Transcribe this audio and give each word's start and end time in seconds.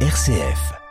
RCF. 0.00 0.85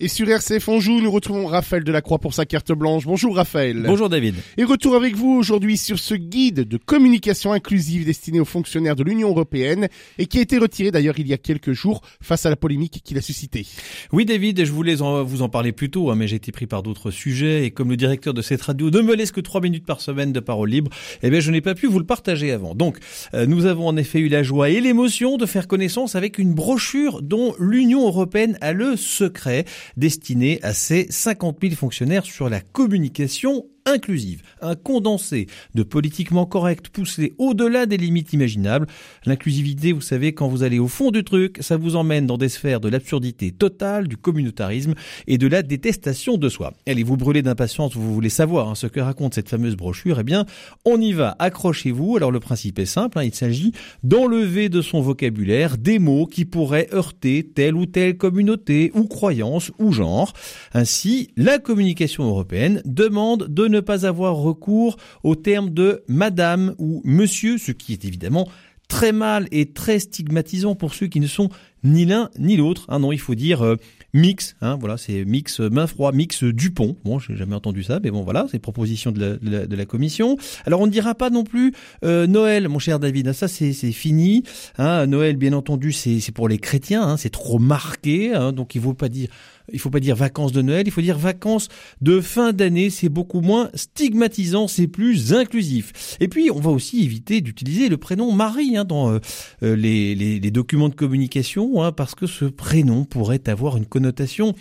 Et 0.00 0.06
sur 0.06 0.28
RCF 0.28 0.68
Anjou, 0.68 1.00
nous 1.00 1.10
retrouvons 1.10 1.46
Raphaël 1.46 1.82
Delacroix 1.82 2.20
pour 2.20 2.32
sa 2.32 2.46
carte 2.46 2.70
blanche. 2.70 3.04
Bonjour 3.04 3.34
Raphaël. 3.34 3.82
Bonjour 3.84 4.08
David. 4.08 4.36
Et 4.56 4.62
retour 4.62 4.94
avec 4.94 5.16
vous 5.16 5.32
aujourd'hui 5.32 5.76
sur 5.76 5.98
ce 5.98 6.14
guide 6.14 6.60
de 6.68 6.76
communication 6.76 7.52
inclusive 7.52 8.06
destiné 8.06 8.38
aux 8.38 8.44
fonctionnaires 8.44 8.94
de 8.94 9.02
l'Union 9.02 9.30
Européenne 9.30 9.88
et 10.18 10.26
qui 10.26 10.38
a 10.38 10.42
été 10.42 10.56
retiré 10.56 10.92
d'ailleurs 10.92 11.18
il 11.18 11.26
y 11.26 11.32
a 11.32 11.36
quelques 11.36 11.72
jours 11.72 12.02
face 12.22 12.46
à 12.46 12.50
la 12.50 12.54
polémique 12.54 13.00
qu'il 13.02 13.18
a 13.18 13.20
suscité. 13.20 13.66
Oui 14.12 14.24
David, 14.24 14.64
je 14.64 14.70
voulais 14.70 14.94
vous 14.94 15.42
en 15.42 15.48
parler 15.48 15.72
plus 15.72 15.90
tôt, 15.90 16.12
hein, 16.12 16.14
mais 16.14 16.28
j'ai 16.28 16.36
été 16.36 16.52
pris 16.52 16.68
par 16.68 16.84
d'autres 16.84 17.10
sujets 17.10 17.64
et 17.64 17.72
comme 17.72 17.90
le 17.90 17.96
directeur 17.96 18.34
de 18.34 18.40
cette 18.40 18.62
radio 18.62 18.90
ne 18.90 19.00
me 19.00 19.16
laisse 19.16 19.32
que 19.32 19.40
trois 19.40 19.60
minutes 19.60 19.84
par 19.84 20.00
semaine 20.00 20.32
de 20.32 20.38
parole 20.38 20.70
libre, 20.70 20.92
eh 21.24 21.28
bien 21.28 21.40
je 21.40 21.50
n'ai 21.50 21.60
pas 21.60 21.74
pu 21.74 21.88
vous 21.88 21.98
le 21.98 22.06
partager 22.06 22.52
avant. 22.52 22.76
Donc 22.76 22.98
euh, 23.34 23.46
nous 23.46 23.66
avons 23.66 23.88
en 23.88 23.96
effet 23.96 24.20
eu 24.20 24.28
la 24.28 24.44
joie 24.44 24.70
et 24.70 24.80
l'émotion 24.80 25.38
de 25.38 25.46
faire 25.46 25.66
connaissance 25.66 26.14
avec 26.14 26.38
une 26.38 26.54
brochure 26.54 27.20
dont 27.20 27.56
l'Union 27.58 28.06
Européenne 28.06 28.56
a 28.60 28.72
le 28.72 28.94
secret 28.94 29.64
destiné 29.96 30.60
à 30.62 30.74
ses 30.74 31.06
50 31.10 31.58
000 31.62 31.74
fonctionnaires 31.74 32.24
sur 32.24 32.48
la 32.48 32.60
communication 32.60 33.66
inclusive, 33.92 34.42
un 34.60 34.74
condensé 34.74 35.46
de 35.74 35.82
politiquement 35.82 36.46
correct 36.46 36.88
poussé 36.88 37.34
au-delà 37.38 37.86
des 37.86 37.96
limites 37.96 38.32
imaginables. 38.32 38.86
L'inclusivité, 39.24 39.92
vous 39.92 40.00
savez, 40.00 40.32
quand 40.32 40.48
vous 40.48 40.62
allez 40.62 40.78
au 40.78 40.88
fond 40.88 41.10
du 41.10 41.24
truc, 41.24 41.58
ça 41.60 41.76
vous 41.76 41.96
emmène 41.96 42.26
dans 42.26 42.38
des 42.38 42.48
sphères 42.48 42.80
de 42.80 42.88
l'absurdité 42.88 43.52
totale, 43.52 44.08
du 44.08 44.16
communautarisme 44.16 44.94
et 45.26 45.38
de 45.38 45.46
la 45.46 45.62
détestation 45.62 46.36
de 46.36 46.48
soi. 46.48 46.72
Allez, 46.86 47.02
vous 47.02 47.16
brûlez 47.16 47.42
d'impatience, 47.42 47.94
vous 47.94 48.14
voulez 48.14 48.28
savoir 48.28 48.68
hein, 48.68 48.74
ce 48.74 48.86
que 48.86 49.00
raconte 49.00 49.34
cette 49.34 49.48
fameuse 49.48 49.76
brochure, 49.76 50.20
eh 50.20 50.24
bien, 50.24 50.46
on 50.84 51.00
y 51.00 51.12
va, 51.12 51.36
accrochez-vous. 51.38 52.16
Alors 52.16 52.30
le 52.30 52.40
principe 52.40 52.78
est 52.78 52.86
simple, 52.86 53.18
hein, 53.18 53.24
il 53.24 53.34
s'agit 53.34 53.72
d'enlever 54.02 54.68
de 54.68 54.82
son 54.82 55.00
vocabulaire 55.00 55.78
des 55.78 55.98
mots 55.98 56.26
qui 56.26 56.44
pourraient 56.44 56.88
heurter 56.92 57.42
telle 57.54 57.74
ou 57.74 57.86
telle 57.86 58.16
communauté 58.16 58.90
ou 58.94 59.04
croyance 59.04 59.72
ou 59.78 59.92
genre. 59.92 60.32
Ainsi, 60.72 61.30
la 61.36 61.58
communication 61.58 62.24
européenne 62.24 62.82
demande 62.84 63.46
de 63.48 63.68
ne 63.68 63.77
ne 63.78 63.82
pas 63.82 64.06
avoir 64.06 64.36
recours 64.36 64.96
au 65.22 65.34
terme 65.34 65.70
de 65.70 66.04
madame 66.08 66.74
ou 66.78 67.00
monsieur, 67.04 67.58
ce 67.58 67.72
qui 67.72 67.92
est 67.92 68.04
évidemment 68.04 68.48
très 68.88 69.12
mal 69.12 69.46
et 69.52 69.72
très 69.72 69.98
stigmatisant 69.98 70.74
pour 70.74 70.94
ceux 70.94 71.06
qui 71.06 71.20
ne 71.20 71.26
sont 71.26 71.50
ni 71.84 72.04
l'un 72.04 72.30
ni 72.38 72.56
l'autre. 72.56 72.86
Ah 72.88 72.98
non, 72.98 73.12
il 73.12 73.20
faut 73.20 73.34
dire 73.34 73.62
euh, 73.62 73.76
mix. 74.12 74.56
Hein, 74.60 74.76
voilà, 74.80 74.96
c'est 74.96 75.24
mix 75.24 75.60
main 75.60 75.86
froid, 75.86 76.12
mix 76.12 76.42
Dupont. 76.42 76.96
Bon, 77.04 77.18
j'ai 77.18 77.36
jamais 77.36 77.54
entendu 77.54 77.82
ça, 77.82 78.00
mais 78.02 78.10
bon, 78.10 78.22
voilà, 78.22 78.46
c'est 78.50 78.58
proposition 78.58 79.12
de 79.12 79.38
la, 79.40 79.66
de, 79.66 79.76
la, 79.76 79.84
commission. 79.86 80.36
Alors, 80.64 80.80
on 80.80 80.86
ne 80.86 80.90
dira 80.90 81.14
pas 81.14 81.30
non 81.30 81.44
plus 81.44 81.72
euh, 82.04 82.26
Noël, 82.26 82.68
mon 82.68 82.78
cher 82.78 82.98
David. 82.98 83.32
Ça, 83.32 83.46
c'est 83.46 83.72
fini. 83.92 84.42
Hein, 84.78 85.06
Noël, 85.06 85.36
bien 85.36 85.52
entendu, 85.52 85.92
c'est 85.92 86.32
pour 86.32 86.48
les 86.48 86.58
chrétiens. 86.58 87.02
Hein, 87.02 87.16
c'est 87.16 87.30
trop 87.30 87.58
marqué. 87.58 88.34
Hein, 88.34 88.52
donc, 88.52 88.74
il 88.74 88.78
ne 88.78 88.84
faut 88.84 88.94
pas 88.94 89.08
dire 89.08 89.28
il 89.72 89.78
faut 89.78 89.90
pas 89.90 90.00
dire 90.00 90.16
vacances 90.16 90.52
de 90.52 90.62
Noël, 90.62 90.86
il 90.86 90.90
faut 90.90 91.02
dire 91.02 91.18
vacances 91.18 91.68
de 92.00 92.22
fin 92.22 92.52
d'année, 92.54 92.88
c'est 92.88 93.10
beaucoup 93.10 93.42
moins 93.42 93.70
stigmatisant, 93.74 94.66
c'est 94.66 94.86
plus 94.86 95.34
inclusif. 95.34 96.16
Et 96.20 96.28
puis, 96.28 96.50
on 96.50 96.58
va 96.58 96.70
aussi 96.70 97.04
éviter 97.04 97.42
d'utiliser 97.42 97.90
le 97.90 97.98
prénom 97.98 98.32
Marie 98.32 98.77
hein, 98.78 98.84
dans 98.84 99.10
euh, 99.10 99.18
euh, 99.62 99.76
les, 99.76 100.50
documents 100.50 100.88
de 100.88 100.94
communication, 100.94 101.82
hein, 101.82 101.92
parce 101.92 102.14
que 102.14 102.26
ce 102.26 102.46
prénom 102.46 103.04
pourrait 103.04 103.48
avoir 103.48 103.76
une 103.76 103.86
connotation 103.86 104.54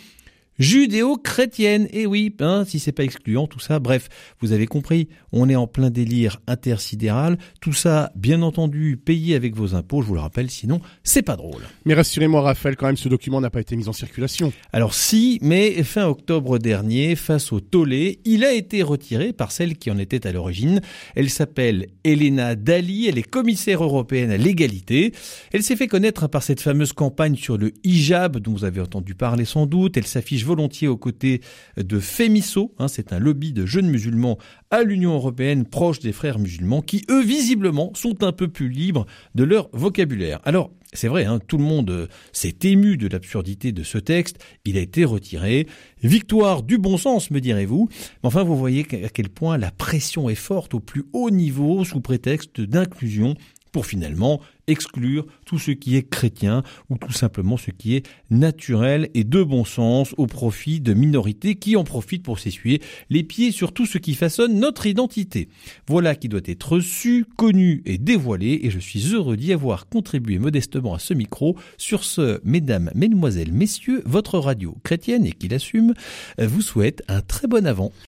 judéo-chrétienne. 0.59 1.87
Et 1.91 2.05
oui, 2.05 2.35
hein, 2.39 2.63
si 2.65 2.79
c'est 2.79 2.91
pas 2.91 3.03
excluant, 3.03 3.47
tout 3.47 3.59
ça. 3.59 3.79
Bref, 3.79 4.09
vous 4.39 4.51
avez 4.51 4.65
compris, 4.65 5.09
on 5.31 5.49
est 5.49 5.55
en 5.55 5.67
plein 5.67 5.89
délire 5.89 6.41
intersidéral. 6.47 7.37
Tout 7.61 7.73
ça, 7.73 8.11
bien 8.15 8.41
entendu, 8.41 8.97
payé 8.97 9.35
avec 9.35 9.55
vos 9.55 9.75
impôts, 9.75 10.01
je 10.01 10.07
vous 10.07 10.15
le 10.15 10.19
rappelle, 10.19 10.49
sinon, 10.49 10.81
c'est 11.03 11.21
pas 11.21 11.35
drôle. 11.35 11.61
Mais 11.85 11.93
rassurez-moi, 11.93 12.41
Raphaël, 12.41 12.75
quand 12.75 12.87
même, 12.87 12.97
ce 12.97 13.09
document 13.09 13.41
n'a 13.41 13.49
pas 13.49 13.61
été 13.61 13.75
mis 13.75 13.87
en 13.87 13.93
circulation. 13.93 14.51
Alors 14.71 14.93
si, 14.93 15.39
mais 15.41 15.83
fin 15.83 16.07
octobre 16.07 16.57
dernier, 16.57 17.15
face 17.15 17.51
au 17.51 17.59
tollé, 17.59 18.19
il 18.25 18.43
a 18.43 18.53
été 18.53 18.83
retiré 18.83 19.33
par 19.33 19.51
celle 19.51 19.77
qui 19.77 19.91
en 19.91 19.97
était 19.97 20.27
à 20.27 20.31
l'origine. 20.31 20.81
Elle 21.15 21.29
s'appelle 21.29 21.87
Elena 22.03 22.55
Dali, 22.55 23.07
elle 23.07 23.17
est 23.17 23.23
commissaire 23.23 23.83
européenne 23.83 24.31
à 24.31 24.37
l'égalité. 24.37 25.13
Elle 25.51 25.63
s'est 25.63 25.75
fait 25.75 25.87
connaître 25.87 26.27
par 26.27 26.43
cette 26.43 26.61
fameuse 26.61 26.93
campagne 26.93 27.35
sur 27.35 27.57
le 27.57 27.73
hijab 27.83 28.37
dont 28.37 28.53
vous 28.53 28.65
avez 28.65 28.81
entendu 28.81 29.15
parler 29.15 29.45
sans 29.45 29.65
doute. 29.65 29.97
Elle 29.97 30.07
s'affiche 30.07 30.43
volontiers 30.47 30.87
aux 30.87 30.97
côtés 30.97 31.41
de 31.77 31.99
Femiso, 31.99 32.73
hein, 32.79 32.87
c'est 32.87 33.13
un 33.13 33.19
lobby 33.19 33.53
de 33.53 33.65
jeunes 33.65 33.89
musulmans 33.89 34.37
à 34.71 34.83
l'Union 34.83 35.13
européenne 35.13 35.65
proche 35.65 35.99
des 35.99 36.11
frères 36.11 36.39
musulmans 36.39 36.81
qui, 36.81 37.05
eux, 37.11 37.23
visiblement, 37.23 37.91
sont 37.93 38.23
un 38.23 38.31
peu 38.31 38.47
plus 38.47 38.69
libres 38.69 39.05
de 39.35 39.43
leur 39.43 39.69
vocabulaire. 39.73 40.39
Alors, 40.43 40.71
c'est 40.93 41.07
vrai, 41.07 41.25
hein, 41.25 41.39
tout 41.45 41.57
le 41.57 41.63
monde 41.63 41.89
euh, 41.89 42.07
s'est 42.31 42.55
ému 42.63 42.97
de 42.97 43.07
l'absurdité 43.07 43.71
de 43.71 43.83
ce 43.83 43.97
texte, 43.97 44.37
il 44.65 44.77
a 44.77 44.81
été 44.81 45.05
retiré. 45.05 45.67
Victoire 46.01 46.63
du 46.63 46.77
bon 46.77 46.97
sens, 46.97 47.29
me 47.29 47.41
direz-vous. 47.41 47.89
Mais 47.91 48.27
enfin, 48.27 48.43
vous 48.43 48.57
voyez 48.57 48.85
à 49.03 49.09
quel 49.09 49.29
point 49.29 49.57
la 49.57 49.71
pression 49.71 50.29
est 50.29 50.35
forte 50.35 50.73
au 50.73 50.79
plus 50.79 51.05
haut 51.13 51.29
niveau 51.29 51.83
sous 51.83 51.99
prétexte 51.99 52.61
d'inclusion 52.61 53.35
pour 53.77 53.85
finalement 53.85 54.41
exclure 54.65 55.27
tout 55.45 55.59
ce 55.59 55.69
qui 55.69 55.97
est 55.97 56.01
chrétien 56.01 56.63
ou 56.89 56.97
tout 56.97 57.11
simplement 57.11 57.57
ce 57.57 57.69
qui 57.69 57.95
est 57.95 58.07
naturel 58.31 59.11
et 59.13 59.23
de 59.23 59.43
bon 59.43 59.65
sens 59.65 60.15
au 60.17 60.25
profit 60.25 60.81
de 60.81 60.95
minorités 60.95 61.53
qui 61.53 61.75
en 61.75 61.83
profitent 61.83 62.23
pour 62.23 62.39
s'essuyer 62.39 62.81
les 63.11 63.21
pieds 63.21 63.51
sur 63.51 63.73
tout 63.73 63.85
ce 63.85 63.99
qui 63.99 64.15
façonne 64.15 64.59
notre 64.59 64.87
identité. 64.87 65.47
Voilà 65.87 66.15
qui 66.15 66.27
doit 66.27 66.41
être 66.47 66.79
su, 66.79 67.27
connu 67.35 67.83
et 67.85 67.99
dévoilé 67.99 68.61
et 68.63 68.71
je 68.71 68.79
suis 68.79 69.13
heureux 69.13 69.37
d'y 69.37 69.53
avoir 69.53 69.87
contribué 69.87 70.39
modestement 70.39 70.95
à 70.95 70.99
ce 70.99 71.13
micro. 71.13 71.55
Sur 71.77 72.03
ce, 72.03 72.41
mesdames, 72.43 72.89
mesdemoiselles, 72.95 73.53
messieurs, 73.53 74.01
votre 74.07 74.39
radio 74.39 74.75
chrétienne 74.83 75.23
et 75.23 75.33
qui 75.33 75.49
l'assume 75.49 75.93
vous 76.39 76.63
souhaite 76.63 77.03
un 77.07 77.21
très 77.21 77.47
bon 77.47 77.67
avant. 77.67 77.91